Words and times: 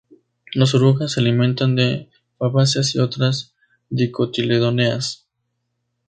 Las 0.55 0.73
orugas 0.73 1.11
se 1.11 1.19
alimentan 1.19 1.75
de 1.75 2.09
fabáceas 2.39 2.95
y 2.95 2.99
otras 2.99 3.53
dicotiledóneas. 3.91 5.27